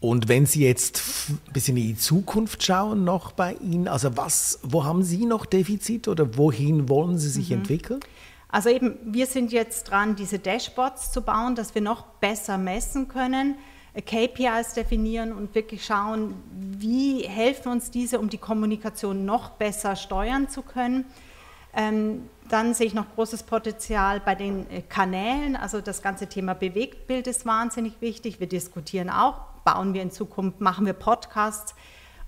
[0.00, 4.58] Und wenn Sie jetzt ein bisschen in die Zukunft schauen noch bei Ihnen, also was,
[4.62, 7.56] wo haben Sie noch Defizit oder wohin wollen Sie sich mhm.
[7.56, 8.00] entwickeln?
[8.48, 13.08] Also eben, wir sind jetzt dran, diese Dashboards zu bauen, dass wir noch besser messen
[13.08, 13.56] können,
[13.94, 20.48] KPIs definieren und wirklich schauen, wie helfen uns diese, um die Kommunikation noch besser steuern
[20.48, 21.04] zu können.
[21.74, 25.56] Ähm, dann sehe ich noch großes Potenzial bei den äh, Kanälen.
[25.56, 28.40] Also das ganze Thema Bewegtbild ist wahnsinnig wichtig.
[28.40, 31.74] Wir diskutieren auch, bauen wir in Zukunft, machen wir Podcasts.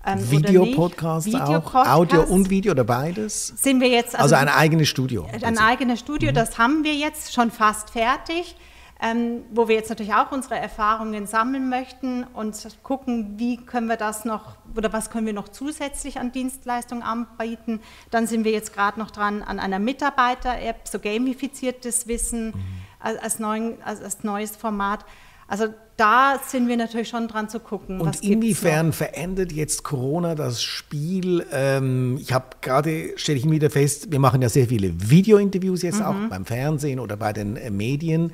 [0.05, 3.47] Ähm, Videopodcast Video auch, Audio und Video oder beides?
[3.47, 5.25] Sind wir jetzt also, also ein eigenes Studio?
[5.41, 6.35] Ein eigenes Studio, mhm.
[6.35, 8.55] das haben wir jetzt schon fast fertig
[9.03, 13.97] ähm, wo wir jetzt natürlich auch unsere Erfahrungen sammeln möchten und gucken, wie können wir
[13.97, 17.81] das noch oder was können wir noch zusätzlich an Dienstleistungen anbieten.
[18.11, 22.63] Dann sind wir jetzt gerade noch dran an einer Mitarbeiter-App, so gamifiziertes Wissen mhm.
[22.99, 25.03] als, neuen, als, als neues Format.
[25.49, 28.01] Also da sind wir natürlich schon dran zu gucken.
[28.01, 31.45] Und inwiefern verändert jetzt Corona das Spiel?
[31.51, 35.81] Ähm, ich habe gerade, stelle ich mir wieder fest, wir machen ja sehr viele Videointerviews
[35.81, 36.05] jetzt mhm.
[36.05, 38.31] auch beim Fernsehen oder bei den äh, Medien.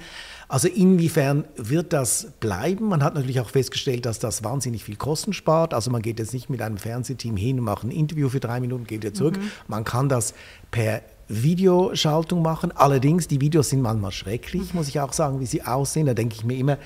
[0.49, 2.88] Also inwiefern wird das bleiben?
[2.88, 5.75] Man hat natürlich auch festgestellt, dass das wahnsinnig viel Kosten spart.
[5.75, 8.59] Also man geht jetzt nicht mit einem Fernsehteam hin und macht ein Interview für drei
[8.59, 9.38] Minuten, geht wieder zurück.
[9.38, 9.51] Mhm.
[9.67, 10.33] Man kann das
[10.71, 12.71] per Videoschaltung machen.
[12.75, 16.07] Allerdings, die Videos sind manchmal schrecklich, muss ich auch sagen, wie sie aussehen.
[16.07, 16.79] Da denke ich mir immer,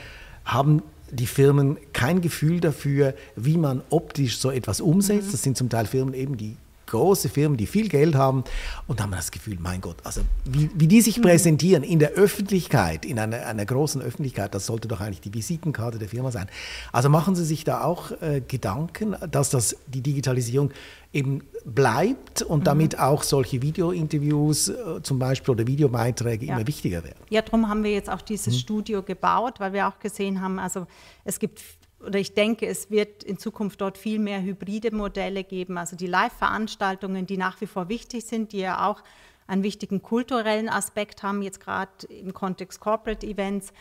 [0.43, 5.27] haben die Firmen kein Gefühl dafür, wie man optisch so etwas umsetzt.
[5.27, 5.31] Mhm.
[5.31, 6.57] Das sind zum Teil Firmen eben, die
[6.93, 8.43] große Firmen, die viel Geld haben
[8.87, 11.23] und haben das Gefühl, mein Gott, also wie, wie die sich mhm.
[11.23, 15.97] präsentieren in der Öffentlichkeit, in einer, einer, großen Öffentlichkeit, das sollte doch eigentlich die Visitenkarte
[15.97, 16.47] der Firma sein.
[16.91, 20.71] Also machen Sie sich da auch äh, Gedanken, dass das die Digitalisierung
[21.13, 22.63] eben bleibt und mhm.
[22.63, 26.55] damit auch solche Videointerviews äh, zum Beispiel oder Videobeiträge ja.
[26.55, 27.17] immer wichtiger werden.
[27.29, 28.59] Ja, darum haben wir jetzt auch dieses mhm.
[28.59, 30.85] Studio gebaut, weil wir auch gesehen haben, also
[31.23, 31.61] es gibt
[32.03, 36.07] oder ich denke, es wird in Zukunft dort viel mehr hybride Modelle geben, also die
[36.07, 39.03] Live-Veranstaltungen, die nach wie vor wichtig sind, die ja auch
[39.47, 43.73] einen wichtigen kulturellen Aspekt haben, jetzt gerade im Kontext Corporate Events,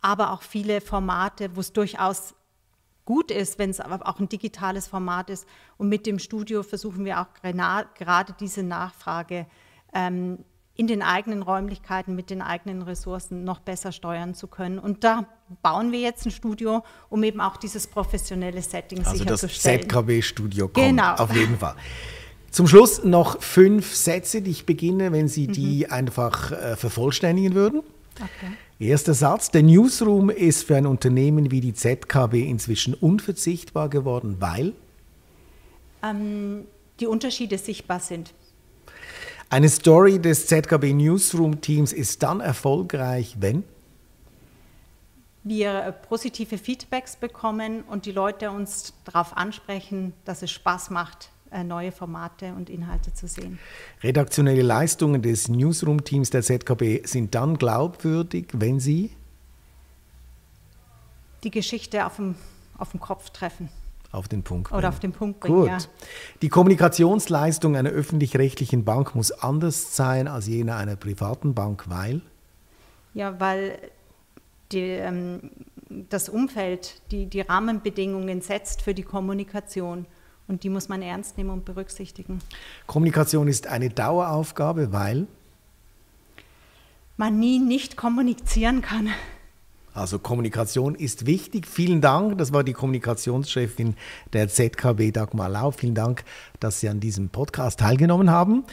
[0.00, 2.34] aber auch viele Formate, wo es durchaus
[3.04, 5.46] gut ist, wenn es aber auch ein digitales Format ist.
[5.76, 9.46] Und mit dem Studio versuchen wir auch gerade diese Nachfrage
[9.92, 10.44] ähm,
[10.76, 14.78] in den eigenen Räumlichkeiten mit den eigenen Ressourcen noch besser steuern zu können.
[14.78, 15.26] Und da
[15.62, 19.80] bauen wir jetzt ein Studio, um eben auch dieses professionelle Setting also sicherzustellen.
[19.80, 21.14] Also das ZKB-Studio kommt genau.
[21.14, 21.76] auf jeden Fall.
[22.50, 25.92] Zum Schluss noch fünf Sätze, die ich beginne, wenn Sie die mhm.
[25.92, 27.80] einfach äh, vervollständigen würden.
[28.14, 28.52] Okay.
[28.78, 29.50] Erster Satz.
[29.50, 34.72] Der Newsroom ist für ein Unternehmen wie die ZKB inzwischen unverzichtbar geworden, weil?
[36.02, 36.66] Ähm,
[37.00, 38.34] die Unterschiede sichtbar sind.
[39.54, 43.62] Eine Story des ZKB Newsroom Teams ist dann erfolgreich, wenn?
[45.44, 51.30] wir äh, positive Feedbacks bekommen und die Leute uns darauf ansprechen, dass es Spaß macht,
[51.52, 53.60] äh, neue Formate und Inhalte zu sehen.
[54.02, 59.12] Redaktionelle Leistungen des Newsroom-Teams der ZKB sind dann glaubwürdig, wenn sie
[61.44, 62.34] die Geschichte auf dem,
[62.76, 63.68] auf dem Kopf treffen.
[64.14, 64.78] Auf den Punkt bringen.
[64.78, 65.68] Oder auf den Punkt bringen, Gut.
[65.68, 65.78] Ja.
[66.40, 72.22] Die Kommunikationsleistung einer öffentlich-rechtlichen Bank muss anders sein als jene einer privaten Bank, weil?
[73.12, 73.78] Ja, weil
[74.72, 75.50] die, ähm,
[75.88, 80.06] das Umfeld, die, die Rahmenbedingungen setzt für die Kommunikation.
[80.46, 82.40] Und die muss man ernst nehmen und berücksichtigen.
[82.86, 85.26] Kommunikation ist eine Daueraufgabe, weil
[87.16, 89.08] man nie nicht kommunizieren kann.
[89.94, 91.66] Also Kommunikation ist wichtig.
[91.68, 92.36] Vielen Dank.
[92.38, 93.94] Das war die Kommunikationschefin
[94.32, 95.70] der ZKB Dagmar Lau.
[95.70, 96.24] Vielen Dank,
[96.58, 98.64] dass Sie an diesem Podcast teilgenommen haben.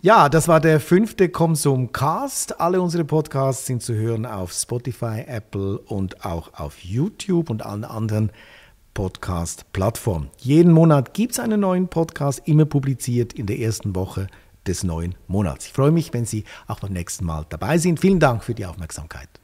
[0.00, 2.58] Ja, das war der fünfte Konsum Cast.
[2.58, 7.84] Alle unsere Podcasts sind zu hören auf Spotify, Apple und auch auf YouTube und allen
[7.84, 8.32] anderen
[8.94, 10.28] Podcast-Plattform.
[10.38, 14.26] Jeden Monat gibt es einen neuen Podcast, immer publiziert in der ersten Woche
[14.66, 15.66] des neuen Monats.
[15.66, 18.00] Ich freue mich, wenn Sie auch beim nächsten Mal dabei sind.
[18.00, 19.39] Vielen Dank für die Aufmerksamkeit.